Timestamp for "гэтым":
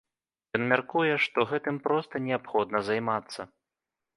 1.53-1.77